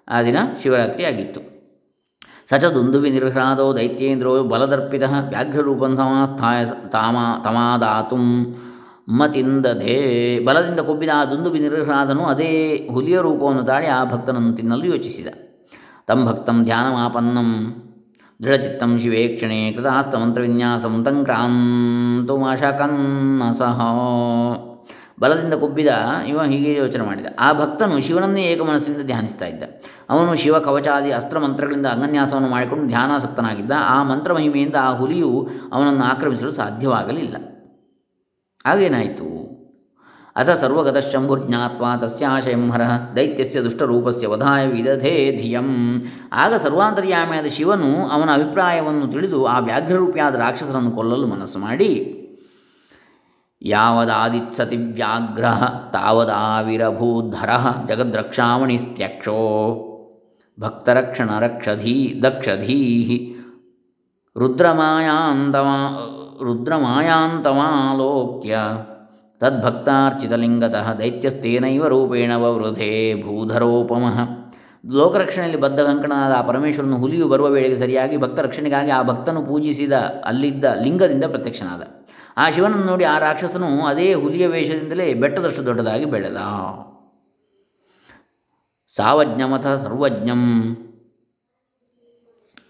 ಆ 0.09 0.23
ದಿನ 0.23 0.37
ಶಿವರಾತ್ರಿ 0.63 1.03
ಆಗಿತ್ತು 1.03 1.52
ಸ 2.49 2.53
ಚ 2.53 2.65
ದುಂದುವಿನಿರ್ಹ್ರಾದೋ 2.65 3.75
ದೈತ್ಯೇಂದ್ರೋ 3.75 4.43
ಬಲದರ್ಪಿತ 4.43 5.03
ವ್ಯಾಘ್ರರೂಪಂ 5.29 5.95
ಸಮಾಸ್ಥಾಯ 5.95 6.65
ತಮಾ 6.65 7.39
ತಮಾದಾತು 7.43 8.17
ಮತಿಂದಧೇ 9.09 10.39
ಬಲದಿಂದ 10.45 10.79
ಕೊಬ್ಬಿದ 10.79 11.09
ಆ 11.15 11.25
ದುಂದುಬಿ 11.25 11.59
ನಿರ್ಹ್ರಾದನು 11.59 12.23
ಅದೇ 12.23 12.87
ಹುಲಿಯ 12.91 13.21
ರೂಪವನ್ನು 13.21 13.63
ತಾಳಿ 13.63 13.87
ಆ 13.87 14.11
ಭಕ್ತನನ್ನು 14.11 14.53
ತಿನ್ನಲು 14.53 14.85
ಯೋಚಿಸಿದ. 14.85 15.27
ತಂ 16.07 16.25
ಭಕ್ತಂ 16.25 16.63
ಧ್ಯಾನಮಾಪನ್ನಂ, 16.63 17.75
ದೃಢಚಿತ್ತಂ 18.41 18.99
ಶಿವೇಕ್ಷಣೆ 18.99 19.71
ಕೃತಾಸ್ತಮಂತ್ರವಿನ್ಯಾಸಂ 19.71 21.03
ತಂಕ್ರಾಂತುಮಶಕನ್ನಸಹ 21.03 23.81
ಬಲದಿಂದ 25.19 25.53
ಕೊಬ್ಬಿದ 25.53 25.87
ಇವ 26.27 26.41
ಹೀಗೆ 26.41 26.73
ಯೋಚನೆ 26.73 27.05
ಮಾಡಿದ. 27.05 27.25
ಆ 27.39 27.53
ಭಕ್ತನು 27.53 28.01
ಶಿವನನ್ನೇ 28.01 28.43
ಏಕಮನಸ್ಸಿನಿಂದ 28.43 29.01
ಧ್ಯಾನಿಸ್ತಾ 29.01 29.45
ಇದ್ದ. 29.45 29.63
ಅವನು 30.09 30.35
ಶಿವ 30.35 30.59
ಕವಚಾದಿ 30.59 31.11
ಅಸ್ತ್ರ 31.11 31.39
ಮಂತ್ರಗಳಿಂದ 31.39 31.85
ಅಂಗನ್ಯಾಸವನ್ನು 31.85 32.49
ಮಾಡಿಕೊಂಡು 32.49 32.87
ಧ್ಯಾನಾಸಕ್ತನಾಗಿದ್ದ. 32.87 33.71
ಆ 33.77 34.03
ಮಂತ್ರ 34.03 34.33
ಮಹಿಮೆಯಿಂದ 34.33 34.75
ಆ 34.81 34.97
ಹುಲಿಯು 34.97 35.49
ಅವನನ್ನು 35.73 36.03
ಆಕ್ರಮಿಸಲು 36.03 36.51
ಸಾಧ್ಯವಾಗಲಿಲ್ಲ. 36.51 37.37
ಹಾಗೇನಾಯಿತು? 38.65 39.43
ಅಥ 40.35 40.49
ಸರ್ವಗತಶಂಭುರ್ಜ್ಞಾತ್ವ 40.49 41.85
ತಸ್ಯಾಶಯಂ 41.97 42.69
ಹರ 42.69 42.81
ದೈತ್ಯಸ್ಯ 43.15 43.61
ದುಷ್ಟರೂಪಸ್ಯ 43.61 44.27
ವಧಾಯ 44.27 44.67
ವಿದಧೇ 44.67 45.39
ಧಿಯಂ. 45.41 46.01
ಆಗ 46.33 46.53
ಸರ್ವಾಂತರ್ಯಾಮಿಯಾದ 46.53 47.45
ಶಿವನು 47.45 48.07
ಅವನ 48.07 48.29
ಅಭಿಪ್ರಾಯವನ್ನು 48.33 49.07
ತಿಳಿದು 49.07 49.45
ಆ 49.45 49.59
ವ್ಯಾಘ್ರರೂಪಿಯಾದ 49.59 50.35
ರಾಕ್ಷಸರನ್ನು 50.35 50.91
ಕೊಲ್ಲಲು 50.91 51.27
ಮನಸ್ಸು 51.27 51.59
ಮಾಡಿ. 51.59 52.19
ಯಾವದಾದಿತ್ಸತಿ 53.65 54.77
ವ್ಯಾಘ್ರ 54.77 55.45
ತಾವದಾವಿರಭೂಧರ 55.93 57.49
ಜಗದ್ರಕ್ಷಾಮಣಿಸ್ತ್ಯಕ್ಷೋ. 57.87 59.39
ಭಕ್ತರಕ್ಷಣ 60.59 61.39
ರಕ್ಷಧೀ 61.39 62.21
ದಕ್ಷಧೀ. 62.23 63.33
ರುದ್ರಮಾಯಾಂತಮಾ, 64.37 65.99
ರುದ್ರಮಾಯಾಂತಮಾಲೋಕ್ಯ. 66.43 68.57
ತದ್ಭಕ್ತಾರ್ಚಿತಲಿಂಗತಃ 69.39 70.93
ದೈತ್ಯಸ್ತೇನೈವ 70.93 71.87
ರೂಪೇಣ 71.87 72.35
ವವೃಧೇ 72.35 73.21
ಭೂಧರೋಪಮಃ. 73.21 74.19
ಲೋಕರಕ್ಷಣೆಯಲ್ಲಿ 74.91 75.59
ಬದ್ಧ 75.59 75.79
ಕಂಕಣನಾದ 75.79 76.31
ಆ 76.31 76.41
ಪರಮೇಶ್ವರನು 76.41 76.97
ಹುಲಿಯು 76.97 77.27
ಬರುವ 77.27 77.47
ವೇಳೆಗೆ 77.47 77.77
ಸರಿಯಾಗಿ 77.77 78.17
ಭಕ್ತರಕ್ಷಣೆಗಾಗಿ 78.17 78.91
ಆ 78.91 79.03
ಭಕ್ತನು 79.03 79.41
ಪೂಜಿಸಿದ 79.41 79.93
ಅಲ್ಲಿದ್ದ 80.25 80.65
ಲಿಂಗದಿಂದ 80.83 81.23
ಪ್ರತ್ಯಕ್ಷನಾದ. 81.23 82.02
ಆ 82.37 82.49
ಶಿವನನ್ನು 82.49 82.85
ನೋಡಿ 82.85 83.03
ಆ 83.03 83.19
ರಾಕ್ಷಸನು 83.19 83.85
ಅದೇ 83.85 84.13
ಹುಲಿಯ 84.13 84.47
ವೇಷದಿಂದಲೇ 84.47 85.13
ಬೆಟ್ಟದಷ್ಟು 85.13 85.65
ದೊಡ್ಡದಾಗಿ 85.65 86.05
ಬೆಳೆದ. 86.05 86.37
ಸಾವಜ್ಞಮಥ 88.97 89.67
ಸರ್ವಜ್ಞಂ. 89.67 90.77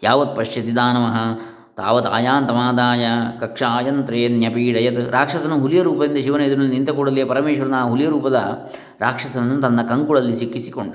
ಯಾವತ್ 0.04 0.38
ಪಶ್ಯತಿ 0.38 0.76
ದಾನವಃ, 0.76 1.40
ತಾವತ್ 1.78 2.08
ಆಯಾಂತಮಾದಾಯ 2.08 3.08
ಕಕ್ಷಾಯಂತ್ರೇನ್ಯಪೀಡಯತ್ 3.40 5.10
ರಾಕ್ಷಸನು 5.10 5.60
ಹುಲಿಯ 5.60 5.82
ರೂಪದಿಂದ 5.82 6.18
ಶಿವನ 6.18 6.42
ಎದುರಿನಲ್ಲಿ 6.42 6.74
ನಿಂತ 6.74 6.90
ಕೂಡಲೇ 6.90 7.24
ಪರಮೇಶ್ವರನ 7.24 7.74
ಆ 7.78 7.84
ಹುಲಿಯ 7.84 8.08
ರೂಪದ 8.08 8.70
ರಾಕ್ಷಸನನ್ನು 9.00 9.62
ತನ್ನ 9.62 9.90
ಕಂಕುಳಲ್ಲಿ 9.90 10.36
ಸಿಕ್ಕಿಸಿಕೊಂಡ. 10.36 10.94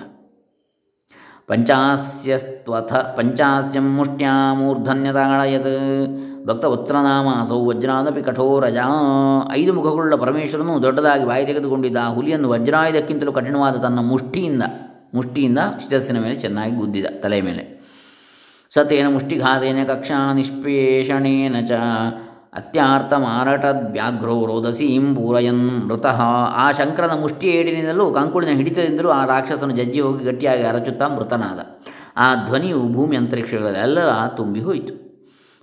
ಪಂಚಾಸ್ಯಸ್ತ್ವಥ, 1.47 2.93
ಪಂಚಾಸ್ಯಂ 2.93 3.97
ಮುಷ್ಟ್ಯಾಮೂರ್ಧನ್ಯತಾಳಯತ್. 3.97 6.28
ಭಕ್ತವತ್ಸರನಾಮಾಸೌ 6.47 7.65
ವಜ್ರಾದಪಿ 7.65 8.23
ಕಠೋರಜ. 8.23 8.77
ಐದು 9.53 9.73
ಮುಖಗಳುಳ್ಳ 9.73 10.15
ಪರಮೇಶ್ವರನು 10.15 10.83
ದೊಡ್ಡದಾಗಿ 10.83 11.27
ಬಾಯಿ 11.27 11.47
ತೆಗೆದುಕೊಂಡಿದ್ದ 11.47 11.97
ಆ 12.03 12.09
ಹುಲಿಯನ್ನು 12.09 12.49
ವಜ್ರಾಯುಧಕ್ಕಿಂತಲೂ 12.49 13.33
ಕಠಿಣವಾದ 13.33 13.77
ತನ್ನ 13.77 13.99
ಮುಷ್ಟಿಯಿಂದ 13.99 14.63
ಮುಷ್ಟಿಯಿಂದ 15.15 15.59
ಶಿರಸ್ಸಿನ 15.59 16.21
ಮೇಲೆ 16.21 16.37
ಚೆನ್ನಾಗಿ 16.39 16.77
ಗುದ್ದಿದ 16.77 17.07
ತಲೆ 17.23 17.41
ಮೇಲೆ. 17.41 17.79
ಸತೇನ 18.75 19.07
ಮುಷ್ಟಿಘಾತೇನ 19.13 19.85
ಕಕ್ಷಾ 19.85 20.33
ನಿಷ್ಪೇಷಣೇನ 20.33 21.57
ಚ. 21.67 21.73
ಅತ್ಯಾರ್ಥಮಾರಟದ್ವ್ಯಾಘ್ರೋ 22.55 24.47
ರೋದಸೀಂ 24.47 25.15
ಪೂರಯನ್ 25.15 25.89
ಮೃತಃ. 25.89 26.23
ಆ 26.55 26.73
ಶಂಕರನ 26.73 27.21
ಮುಷ್ಟಿ 27.21 27.47
ಏಡಿನಿಂದಲೂ 27.47 28.13
ಕಂಕುಳಿನ 28.13 28.51
ಹಿಡಿತದಿಂದಲೂ 28.51 29.09
ಆ 29.09 29.25
ರಾಕ್ಷಸನು 29.25 29.71
ಜಜ್ಜಿ 29.71 30.01
ಹೋಗಿ 30.01 30.25
ಗಟ್ಟಿಯಾಗಿ 30.25 30.63
ಅರಚುತ್ತಾ 30.63 31.09
ಮೃತನಾದ. 31.09 31.61
ಆ 32.17 32.35
ಧ್ವನಿಯು 32.35 32.81
ಭೂಮಿ 32.81 33.17
ಅಂತರಿಕ್ಷಗಳೆಲ್ಲ 33.17 34.27
ತುಂಬಿ 34.27 34.61
ಹೋಯಿತು. 34.61 35.08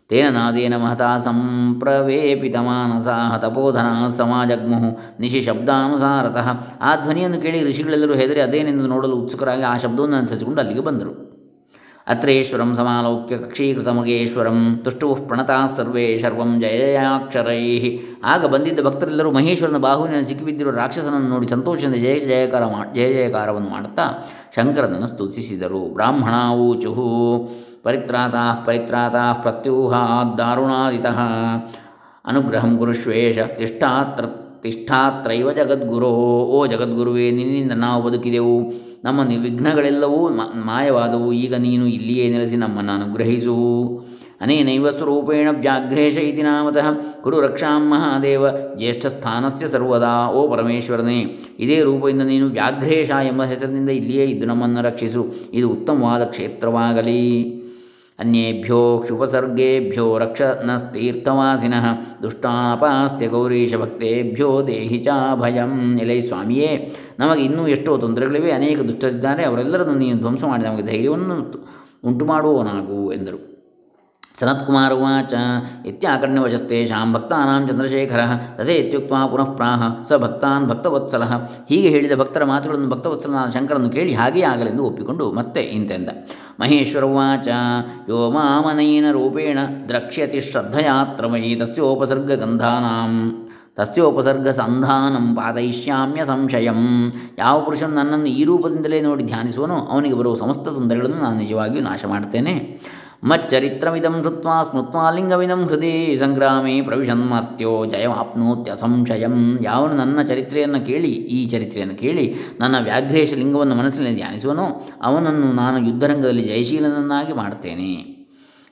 ತೇನ 0.09 0.29
ನಾದೇನ 0.29 0.74
ಮಹತಾ 0.77 1.17
ಸಂಪ್ರವೇಪಿತ 1.17 2.55
ಮಾನಸಾ 2.55 3.38
ತಪೋಧನ 3.38 4.07
ಸಮಾಜಗ್ಮುಹು 4.07 5.00
ನಿಶಿ 5.19 5.41
ಶಬ್ದಾನುಸಾರತಃ 5.41 6.47
ಆ 6.81 6.95
ಧ್ವನಿಯನ್ನು 7.03 7.41
ಕೇಳಿ 7.41 7.63
ಋಷಿಗಳೆಲ್ಲರೂ 7.63 8.13
ಹೆದರಿ 8.13 8.41
ಅದೇನೆಂದು 8.41 8.88
ನೋಡಲು 8.88 9.15
ಉತ್ಸುಕರಾಗಿ 9.15 9.62
ಆ 9.62 9.77
ಶಬ್ದವನ್ನು 9.77 10.17
ಅನುಸರಿಸಿಕೊಂಡು 10.17 10.62
ಅಲ್ಲಿಗೆ 10.62 10.81
ಬಂದರು. 10.81 11.25
ಅತ್ರೇಶ್ವರಂ 12.07 12.75
ಸಮಾಲೋಕ್ಯ 12.75 13.38
ಕೃತಮಗೇಶ್ವರಂ 13.74 14.81
ತುಷ್ಟುः 14.83 15.27
ಪ್ರಣತಾ 15.27 15.65
ಸರ್ವೇ 15.65 16.17
ಶರ್ವಂ 16.17 16.62
ಜಯಜಯಾಕ್ಷರೈ 16.62 17.97
ಆಗ 18.24 18.45
ಬಂದಿದ್ದ 18.45 18.79
ಭಕ್ತರೆಲ್ಲರೂ 18.85 19.31
ಮಹೇಶ್ವರನ 19.31 19.77
ಬಾಹುವಿನ 19.77 20.24
ಸಿಕ್ಕಿಬಿದ್ದಿರುವ 20.24 20.74
ರಾಕ್ಷಸನನ್ನು 20.74 21.29
ನೋಡಿ 21.29 21.47
ಸಂತೋಷದಿಂದ 21.47 21.95
ಜಯ 21.95 22.19
ಜಯಕಾರ 22.19 22.63
ಜಯ 22.95 23.13
ಜಯಕಾರವನ್ನು 23.13 23.69
ಮಾಡುತ್ತಾ 23.69 24.29
ಶಂಕರನನ್ನು 24.55 25.07
ಸ್ತುತಿಸಿದರು. 25.07 25.93
ಬ್ರಾಹ್ಮಣ 25.93 26.33
ಪರಿತ್ರಾತಾ 27.83 28.63
ಪರಿತ್ರಾತಾ 28.65 29.33
ಪ್ರತ್ಯೂಹಾ 29.33 30.35
ದಾರುಣಾದಿತಃ, 30.38 31.19
ಅನುಗ್ರಹಂ 32.25 32.77
ಗುರುಶ್ವೇಷ 32.77 33.39
ತಿಷ್ಠಾತ್ರ, 33.39 34.25
ತಿಷ್ಠಾತ್ರೈವ 34.62 35.51
ಜಗದ್ಗುರೋ, 35.51 36.09
ಓ 36.45 36.65
ಜಗದ್ಗುರುವೇ, 36.65 37.31
ನಿನ್ನಿಂದ 37.31 37.71
ನಾವು 37.71 38.03
ಬದುಕಿದೆವು. 38.03 38.74
ನಮ್ಮ 39.05 39.24
ನಿ 39.24 39.38
ವಿಘ್ನಗಳೆಲ್ಲವೂ 39.38 40.29
ಮಾಯವಾದವು. 40.65 41.33
ಈಗ 41.33 41.55
ನೀನು 41.55 41.88
ಇಲ್ಲಿಯೇ 41.88 42.29
ನೆಲೆಸಿ 42.29 42.55
ನಮ್ಮನ್ನು 42.55 42.91
ಅನುಗ್ರಹಿಸು. 42.91 43.55
ಅನೇನೈವ 44.41 44.89
ಸ್ವರೂಪೇಣ 44.89 45.47
ವ್ಯಾಘ್ರೇಶ 45.51 46.17
ಇತಿ 46.17 46.41
ನಾಮತಃ. 46.41 46.88
ಕುರು 47.21 47.41
ರಕ್ಷಾಂ 47.41 47.89
ಮಹಾದೇವ. 47.89 48.45
ಜ್ಯೇಷ್ಠಸ್ಥಾನಸ್ಯ 48.77 49.67
ಸರ್ವದಾ. 49.67 50.29
ಓ 50.29 50.55
ಪರಮೇಶ್ವರನೇ, 50.55 51.39
ಇದೇ 51.59 51.81
ರೂಪದಿಂದ 51.81 52.21
ನೀನು 52.21 52.47
ವ್ಯಾಘ್ರೇಶ 52.47 53.09
ಎಂಬ 53.09 53.43
ಹೆಸರಿನಿಂದ 53.43 53.89
ಇಲ್ಲಿಯೇ 53.89 54.25
ಇದ್ದು 54.25 54.47
ನಮ್ಮನ್ನು 54.47 54.81
ರಕ್ಷಿಸು. 54.81 55.33
ಇದು 55.53 55.69
ಉತ್ತಮವಾದ 55.69 56.24
ಕ್ಷೇತ್ರವಾಗಲಿ. 56.24 57.25
ಅನ್ಯೇಭ್ಯೋ 58.19 59.00
ಕ್ಷುಪಸರ್ಗೇಭ್ಯೋ 59.00 60.17
ರಕ್ಷನಸ್ತೀರ್ಥವಾಸಿನಃ. 60.17 61.85
ದುಷ್ಟಾಪಾಸ್ಯ 62.24 63.27
ಗೌರೀಶ 63.27 63.75
ಭಕ್ತೇಭ್ಯೋ 63.75 64.67
ದೇಹಿ 64.67 64.97
ಚ 64.97 65.07
ಭಯಂ 65.35 66.00
ಎಲೈ 66.00 66.19
ಸ್ವಾಮಿಯೇ 66.19 66.95
ನಮಗೆ 67.19 67.43
ಇನ್ನೂ 67.43 67.67
ಎಷ್ಟೋ 67.67 67.98
ತೊಂದರೆಗಳಿವೆ, 67.98 68.51
ಅನೇಕ 68.51 68.79
ದುಷ್ಟರಿದ್ದಾರೆ, 68.79 69.43
ಅವರೆಲ್ಲರನ್ನು 69.43 69.95
ನೀನು 69.95 70.17
ಧ್ವಂಸ 70.17 70.43
ಮಾಡಿ 70.43 70.63
ನಮಗೆ 70.63 70.84
ಧೈರ್ಯವನ್ನು 70.84 71.53
ಉಂಟು 72.03 72.25
ಮಾಡುವವನಾಗು 72.25 73.13
ಎಂದರು. 73.13 73.55
ಸನತ್ಕುಮಾರ 74.39 74.93
ಉವಾಚ 74.93 75.34
ಇತ್ಯಾಕರ್ಣ್ಯವಚಸ್ತೇಷಾಂ 75.86 77.13
ಭಕ್ತಾನಾಂ 77.13 77.67
ಚಂದ್ರಶೇಖರ 77.67 78.19
ತಥೇ 78.57 78.74
ಇತ್ಯುಕ್ತ 78.74 79.13
ಪುನಃ 79.31 79.43
ಪ್ರಾಹ, 79.43 80.03
ಸ 80.03 80.13
ಭಕ್ತಾನ್ 80.13 80.67
ಭಕ್ತವತ್ಸಲ. 80.67 81.24
ಹೀಗೆ 81.69 81.89
ಹೇಳಿದ 81.89 82.15
ಭಕ್ತರ 82.19 82.43
ಮಾತುಗಳನ್ನು 82.43 82.89
ಭಕ್ತವತ್ಸಲನಾದ 82.89 83.50
ಶಂಕರನ್ನು 83.50 83.89
ಕೇಳಿ 83.89 84.13
ಹಾಗೆಯೇ 84.13 84.45
ಆಗಲೆಂದು 84.45 84.86
ಒಪ್ಪಿಕೊಂಡು 84.86 85.31
ಮತ್ತೆ 85.31 85.62
ಇಂತೆಂದ. 85.62 86.10
ಮಹೇಶ್ವರ 86.60 87.03
ಉಚ 87.03 87.48
ಯೋ 88.10 88.31
ಮಾಮನೈನ 88.31 89.05
ರೂಪೇಣ 89.12 89.60
ದ್ರಕ್ಷ್ಯತಿ 89.88 90.41
ಶ್ರದ್ಧಯಾತ್ರಮಯಿ 90.41 91.55
ತಸ್ಯೋಪಸರ್ಗಗಂಧಾನಾಂ. 91.55 93.45
ತಸ್ಯೋಪಸರ್ಗ 93.77 94.48
ಸಂಧಾನಂ 94.48 95.36
ಪಾದಯಿಷ್ಯಾಮ್ಯ 95.36 96.25
ಸಂಶಯಂ. 96.25 96.82
ಯಾವ 97.38 97.62
ಪುರುಷನು 97.62 97.96
ನನ್ನನ್ನು 97.96 98.25
ಈ 98.25 98.44
ರೂಪದಿಂದಲೇ 98.44 99.01
ನೋಡಿ 99.01 99.24
ಧ್ಯಾನಿಸುವನು 99.24 99.77
ಅವನಿಗೆ 99.86 100.15
ಬರುವ 100.15 100.36
ಸಮಸ್ತ 100.36 100.65
ತೊಂದರೆಗಳನ್ನು 100.67 101.17
ನಾನು 101.22 101.38
ನಿಜವಾಗಿಯೂ 101.38 101.84
ನಾಶ 101.84 102.05
ಮಾಡ್ತೇನೆ 102.05 102.79
ಮಚ್ಚರಿತ್ರಮಿದಂ 103.24 104.15
ಶ್ರುತ್ವಾ 104.22 104.62
ಸ್ಮೃತ್ವಾ 104.62 105.12
ಲಿಂಗವಿದಂ 105.12 105.62
ಹೃದಯ 105.63 106.15
ಸಂಗ್ರಾಮೇ 106.15 106.82
ಪ್ರವಿಶನ್ಮರ್ತ್ಯೋ 106.82 107.86
ಜಯಮಾಪ್ನೋತ್ಯ 107.86 108.72
ಸಂಶಯಂ. 108.79 109.60
ಯಾವನು 109.62 109.94
ನನ್ನ 109.94 110.22
ಚರಿತ್ರೆಯನ್ನು 110.22 110.86
ಕೇಳಿ, 110.86 111.12
ಈ 111.38 111.50
ಚರಿತ್ರೆಯನ್ನು 111.50 111.96
ಕೇಳಿ, 111.96 112.36
ನನ್ನ 112.60 112.75
ವ್ಯಾಘ್ರೇಶ 112.84 113.34
ಲಿಂಗವನ್ನು 113.34 113.75
ಮನಸ್ಸಿನಲ್ಲಿ 113.75 114.15
ಧ್ಯಾನಿಸುವನೋ 114.15 114.67
ಅವನನ್ನು 115.03 115.53
ನಾನು 115.53 115.86
ಯುದ್ಧರಂಗದಲ್ಲಿ 115.88 116.44
ಜಯಶೀಲನನ್ನಾಗಿ 116.44 117.34
ಮಾಡ್ತೇನೆ 117.34 117.91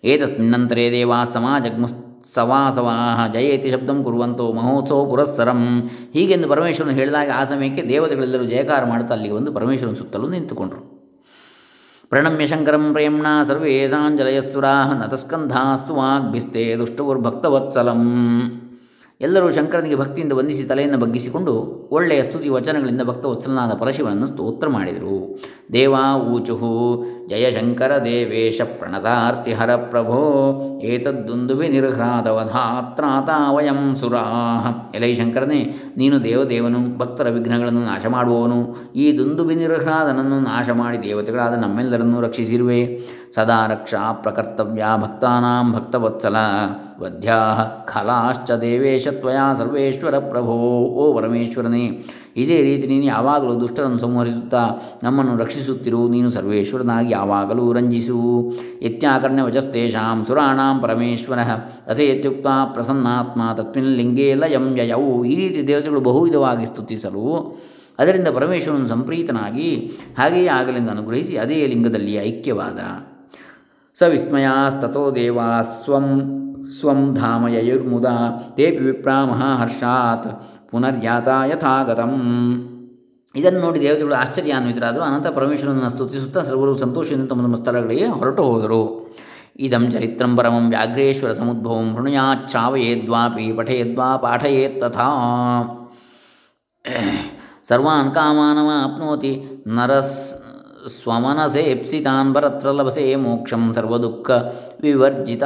ಏತಸ್ಮಿನ್ನಂತರೇ 0.04 0.92
ದೇವಾ 0.92 1.24
ಸಮಾಜಗ್ಮುಸ್ 1.24 1.96
ಸವಾಸವಾಹ 2.34 3.34
ಜಯೇತಿ 3.34 3.70
ಶಬ್ದಂ 3.70 4.04
ಕುರುವಂತೋ 4.04 4.54
ಮಹೋತ್ಸವ 4.54 5.06
ಪುರಸ್ಸರಂ. 5.06 5.90
ಹೀಗೆಂದು 6.14 6.50
ಪರಮೇಶ್ವರನು 6.50 6.94
ಹೇಳಿದಾಗ 6.94 7.30
ಆ 7.36 7.44
ಸಮಯಕ್ಕೆ 7.44 7.90
ದೇವತೆಗಳೆಲ್ಲರೂ 7.90 8.44
ಜಯಕಾರ 8.44 8.86
ಮಾಡುತ್ತಾ 8.86 9.14
ಅಲ್ಲಿಗೆ 9.14 9.36
ಬಂದು 9.36 9.54
ಪರಮೇಶ್ವರನ 9.54 9.94
ಸುತ್ತಲೂ 9.94 10.30
ನಿಂತುಕೊಂಡರು. 10.30 10.94
ಪ್ರಣಮ್ಯ 12.10 12.48
ಶಂಕರಂ 12.48 12.92
ಪ್ರೇಮ್ಣ 12.92 13.26
ಸರ್ವೇಶಾಂಜಲಯಸ್ಸುರಾ 13.48 14.84
ನತಸ್ಕಂಧಾಸ್ತು 14.94 15.96
ವಾಗ್ಭಿಸ್ತೆ 15.96 16.76
ದುಷ್ಟುರ್ಭಕ್ತವತ್ಸಲಂ. 16.78 18.02
ಎಲ್ಲರೂ 19.22 19.52
ಶಂಕರನಿಗೆ 19.52 19.96
ಭಕ್ತಿಯಿಂದ 19.96 20.32
ವಂದಿಸಿ 20.32 20.64
ತಲೆಯನ್ನು 20.64 20.98
ಬಗ್ಗಿಸಿಕೊಂಡು 20.98 21.54
ಒಳ್ಳೆಯ 21.92 22.24
ಸ್ತುತಿ 22.24 22.50
ವಚನಗಳಿಂದ 22.50 23.02
ಭಕ್ತವತ್ಸಲನಾದ 23.02 23.72
ಪರಶಿವನನ್ನು 23.80 24.28
ಸ್ತೋತ್ರ 24.28 24.68
ಮಾಡಿದರು. 24.68 25.40
ದೇವಾ 25.74 26.16
ಊಚುಹು 26.16 27.06
ಜಯಶಂಕರ 27.30 28.04
ದೇವೇಶ 28.04 28.62
ಪ್ರಣತಾರ್ತಿಹರ 28.80 29.76
ಪ್ರಭೋ 29.76 30.20
ಏತದ್ದುಂದುವಿ 30.84 31.68
ನಿರ್ಹ್ರಾದವಧಾತ್ರಾತ 31.68 33.30
ವಯಂ 33.56 33.96
ಸುರಾಹ. 33.96 34.96
ಎಲೈ 34.96 35.14
ಶಂಕರನೇ, 35.14 35.76
ನೀನು 35.98 36.24
ದೇವದೇವನು, 36.24 36.98
ಭಕ್ತರ 36.98 37.30
ವಿಘ್ನಗಳನ್ನು 37.30 37.86
ನಾಶ 37.86 38.06
ಮಾಡುವವನು 38.06 38.76
ಈ 38.96 39.18
ದುಂದುಬಿ 39.18 39.56
ನಿರ್ಹ್ರಾದನನ್ನು 39.56 40.40
ನಾಶ 40.40 40.70
ಮಾಡಿ 40.70 41.04
ದೇವತೆಗಳಾದ 41.04 41.54
ನಮ್ಮೆಲ್ಲರನ್ನೂ 41.54 42.22
ರಕ್ಷಿಸಿರುವೆ. 42.22 43.00
ಸದಾ 43.36 43.68
ರಕ್ಷಾ 43.68 44.12
ಪ್ರಕರ್ತವ್ಯ 44.12 44.84
ಭಕ್ತಾನಾಂ 44.98 45.74
ಭಕ್ತವತ್ಸಲ. 45.74 46.36
ವದ್ಯಾ 47.04 47.38
ಖಲಾಶ್ಚ 47.92 48.52
ದೇವೇಶ 48.66 49.08
ತ್ವಯಾ 49.22 49.46
ಸರ್ವೇಶ್ವರ 49.60 50.16
ಪ್ರಭೋ, 50.32 50.56
ಓ 51.02 51.04
ಪರಮೇಶ್ವರನೇ, 51.18 51.86
ಇದೇ 52.42 52.58
ರೀತಿ 52.68 52.86
ನೀನು 52.92 53.06
ಯಾವಾಗಲೂ 53.06 53.54
ದುಷ್ಟರನ್ನು 53.64 54.00
ಸಂಹರಿಸುತ್ತಾ 54.04 54.62
ನಮ್ಮನ್ನು 55.06 55.34
ರಕ್ಷಿಸುತ್ತಿರು, 55.42 56.02
ನೀನು 56.14 56.30
ಸರ್ವೇಶ್ವರನಾಗಿ 56.38 57.12
ಯಾವಾಗಲೂ 57.18 57.66
ರಂಜಿಸು. 57.78 58.20
ಇತ್ಯಾಕರ್ಣ್ಯ 58.90 59.46
ವಜಸ್ತೇಷಾಂ 59.50 60.22
ಸುರಾಣಾಂ 60.30 60.78
ಪರಮೇಶ್ವರ 60.86 61.40
ತಥೇತ್ಯುಕ್ತ 61.90 62.48
ಪ್ರಸನ್ನಾತ್ಮ 62.76 63.42
ತಸ್ಮಿನ್ 63.60 63.92
ಲಿಂಗೇ 64.00 64.30
ಲಯಂ 64.44 64.68
ಯಯೌ, 64.82 65.06
ಈ 65.32 65.36
ರೀತಿ 65.42 65.62
ದೇವತೆಗಳು 65.72 66.02
ಬಹುವಿಧವಾಗಿ 66.10 66.68
ಸ್ತುತಿಸಲು 66.72 67.28
ಅದರಿಂದ 68.02 68.30
ಪರಮೇಶ್ವರನು 68.36 68.88
ಸಂಪ್ರೀತನಾಗಿ 68.88 69.72
ಹಾಗೆಯೇ 70.20 70.48
ಆಗಲಿಂದ 70.60 70.90
ಅನುಗ್ರಹಿಸಿ 70.90 71.34
ಅದೇ 71.44 71.60
ಲಿಂಗದಲ್ಲಿ 71.72 72.14
ಐಕ್ಯವಾದ. 72.30 72.80
ಸ 73.98 74.08
ವಿಸ್ಮಯಸ್ತೋ 74.14 75.04
ದೇವಾ 75.18 75.48
ಸ್ವಂ 75.84 76.08
ಸ್ವಂ 76.80 77.00
ಧಾಮ 77.16 77.48
ಯಯುರ್ಮುದ 77.48 78.08
ತೇಪಿ 78.56 78.84
ವಿಪ್ರಾ 78.84 79.18
ಮಹಾಹರ್ಷಾತ್ 79.26 80.28
ಪುನರ್ಯಾತ 80.72 81.28
ಯಥಾಗತಂ 81.52 82.14
ಇದನ್ನು 83.36 83.60
ನೋಡಿ 83.60 83.80
ದೇವತೆಗಳು 83.82 84.16
ಆಶ್ಚರ್ಯಾನ್ವಿತರಾದರು 84.16 85.02
ಅನಂತ 85.02 85.28
ಪರಮೇಶ್ವರನನ್ನು 85.28 85.90
ಸ್ತುತಿಸುತ್ತಾ 85.90 86.42
ಸರ್ವರು 86.44 86.74
ಸಂತೋಷದಿಂದ 86.78 87.26
ತಮ್ಮ 87.30 87.42
ತಮ್ಮ 87.42 87.56
ಸ್ಥಳಗಳಿಗೆ 87.56 88.08
ಹೊರಟು 88.20 88.44
ಹೋದರು. 88.44 88.82
ಇದಂ 89.60 89.84
ಚರಿತ್ರಂ 89.92 90.32
ಪರಮಂ 90.38 90.66
ವ್ಯಾಘ್ರೇಶ್ವರ 90.70 91.32
ಸಮುದ್ಭವಂ 91.32 91.88
ಹೃಣಯಾಚ್ಛಾವಯೇದ್ವಾಪಿ 91.96 93.48
ಪಠಯೇದ್ವಾ 93.58 94.10
ಪಾಠಯೇತ್ 94.18 94.80
ತಥಾ। 94.82 95.10
ಸರ್ವಾನ್ 97.70 98.12
ಕಾಮಾನವ 98.16 98.70
ಆಪ್ನೋತಿ 98.84 99.34
ನರಸ್ 99.68 100.18
ಸ್ವಮನಸೇಪ್ಸಿತಾನ್ 101.02 102.34
ಪರತ್ರ 102.36 102.72
ಲಭತೆ 102.72 103.06
ಮೋಕ್ಷಂ 103.16 103.64
ಸರ್ವದುಃಖ 103.74 104.32
ವಿವರ್ಜಿತ। 104.82 105.44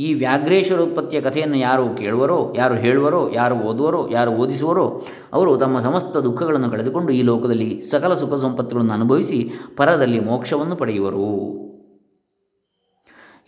ಈ 0.00 0.14
ವ್ಯಾಘ್ರೇಶ್ವರ 0.14 0.80
ಉತ್ಪತ್ತಿಯ 0.80 1.20
ಕಥೆಯನ್ನು 1.20 1.56
ಯಾರು 1.56 1.94
ಕೇಳುವರೋ, 1.94 2.54
ಯಾರು 2.56 2.74
ಹೇಳುವರೋ, 2.74 3.30
ಯಾರು 3.34 3.54
ಓದುವರೋ, 3.54 4.08
ಯಾರು 4.12 4.30
ಓದಿಸುವರೋ, 4.30 5.06
ಅವರು 5.32 5.56
ತಮ್ಮ 5.56 5.78
ಸಮಸ್ತ 5.78 6.16
ದುಃಖಗಳನ್ನು 6.16 6.70
ಕಳೆದುಕೊಂಡು 6.70 7.12
ಈ 7.12 7.22
ಲೋಕದಲ್ಲಿ 7.22 7.82
ಸಕಲ 7.90 8.14
ಸುಖ 8.14 8.34
ಸಂಪತ್ತುಗಳನ್ನು 8.34 8.92
ಅನುಭವಿಸಿ 8.92 9.50
ಪರದಲ್ಲಿ 9.76 10.20
ಮೋಕ್ಷವನ್ನು 10.20 10.76
ಪಡೆಯುವರು. 10.76 11.75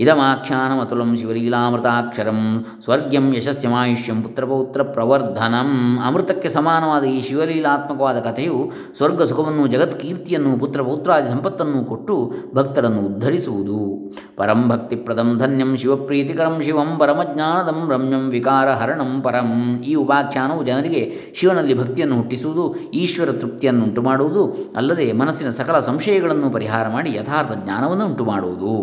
ಇದಮಾಖ್ಯಾನಮತುಲಂ 0.00 1.09
ಶಿವಲೀಲಾಮೃತಾಕ್ಷರಂ 1.21 2.40
ಸ್ವರ್ಗ್ಯಂ 2.85 3.25
ಯಶಸ್ಯಮಾಯುಷ್ಯಂ 3.33 4.19
ಪುತ್ರಪೌತ್ರ 4.23 4.83
ಪ್ರವರ್ಧನಂ 4.93 5.71
ಅಮೃತಕ್ಕೆ 6.00 6.49
ಸಮಾನವಾದ 6.49 7.05
ಈ 7.11 7.19
ಶಿವಲೀಲಾತ್ಮಕವಾದ 7.21 8.19
ಕಥೆಯು 8.21 8.59
ಸ್ವರ್ಗ 8.99 9.23
ಸುಖವನ್ನು 9.23 9.64
ಜಗತ್ಕೀರ್ತಿಯನ್ನು 9.67 10.52
ಪುತ್ರಪೌತ್ರಾದಿ 10.59 11.28
ಸಂಪತ್ತನ್ನು 11.28 11.81
ಕೊಟ್ಟು 11.85 12.17
ಭಕ್ತರನ್ನು 12.55 13.02
ಉದ್ಧರಿಸುವುದು 13.02 13.78
ಪರಂ 14.38 14.61
ಭಕ್ತಿಪ್ರದಂ 14.69 15.33
ಧನ್ಯಂ 15.38 15.73
ಶಿವಪ್ರೀತಿಕರಂ 15.76 16.57
ಶಿವಂ 16.62 16.93
ಪರಮಜ್ಞಾನದಂ 16.99 17.81
ರಮ್ಯಂ 17.90 18.25
ವಿಕಾರಹರಣಂ 18.28 19.12
ಪರಂ 19.21 19.50
ಈ 19.85 19.95
ಉಪಾಖ್ಯಾನವು 19.95 20.62
ಜನರಿಗೆ 20.64 21.02
ಶಿವನಲ್ಲಿ 21.35 21.75
ಭಕ್ತಿಯನ್ನು 21.75 22.17
ಹುಟ್ಟಿಸುವುದು 22.17 22.64
ಈಶ್ವರ 22.95 23.31
ತೃಪ್ತಿಯನ್ನು 23.40 23.85
ಉಂಟು 23.85 24.02
ಮಾಡುವುದು 24.02 24.45
ಅಲ್ಲದೆ 24.76 25.09
ಮನಸ್ಸಿನ 25.14 25.52
ಸಕಲ 25.57 25.81
ಸಂಶಯಗಳನ್ನು 25.87 26.50
ಪರಿಹಾರ 26.50 26.87
ಮಾಡಿ 26.88 27.12
ಯಥಾರ್ಥ 27.17 27.52
ಜ್ಞಾನವನ್ನು 27.64 28.07
ಉಂಟು 28.07 28.26
ಮಾಡುವುದು 28.31 28.75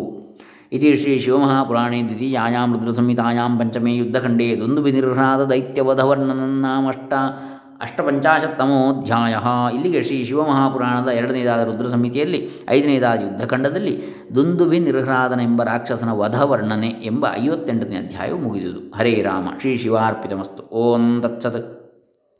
ಇತಿ 0.75 0.95
ಶ್ರೀ 0.95 1.19
ಶಿವಮಹಾಪುರಾಣೇ 1.19 2.03
ದ್ವಿತೀಯಾಂ 2.03 2.73
ರುದ್ರಸಂಹಿತಾಯಾಂ 2.73 3.59
ಪಂಚಮೇ 3.59 3.95
ಯುದ್ಧಖಂಡೇ 3.95 4.55
ನಾಮಷ್ಟ 4.55 5.49
ದೈತ್ಯವಧವರ್ಣನನ್ನಾಮಷ್ಟ 5.49 7.13
ಅಷ್ಟಪಂಚಾಶತ್ತಮೋಧ್ಯಾಯ 7.81 9.35
ಇಲ್ಲಿಗೆ 9.73 10.03
ಶ್ರೀ 10.03 10.25
ಶಿವಮಹಾಪುರಾಣದ 10.25 11.07
ಎರಡನೇದಾದ 11.11 11.63
ರುದ್ರ 11.63 11.87
ಸಂಹಿತೆಯಲ್ಲಿ 11.87 12.49
ಐದನೇದಾದ 12.69 13.19
ಯುದ್ಧಖಂಡದಲ್ಲಿ 13.21 14.03
ದುಂದುಭಿ 14.35 14.79
ನಿರ್ಹ್ರಾದನೆಂಬ 14.79 15.63
ರಾಕ್ಷಸನ 15.63 16.11
ವಧವರ್ಣನೆ 16.11 16.87
ಎಂಬ 16.87 17.25
ಐವತ್ತೆಂಟನೇ 17.43 17.95
ಅಧ್ಯಾಯವು 17.95 18.39
ಮುಗಿದುದು. 18.39 18.79
ಹರೇ 18.95 19.21
ರಾಮ, 19.21 19.47
ಶ್ರೀ 19.61 19.77
ಶಿವಾರ್ಪಿತಮಸ್ತು. 19.77 20.63
ಓಂ 20.75 21.21
ತತ್ಸತ್. 21.21 21.74